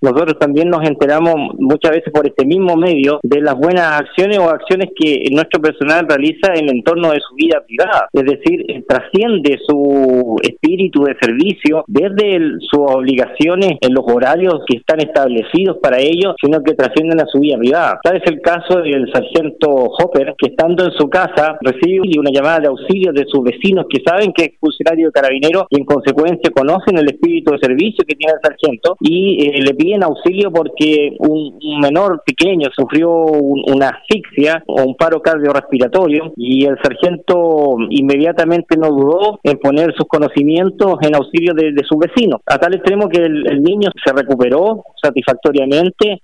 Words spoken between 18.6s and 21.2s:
del sargento Hopper, que estando en su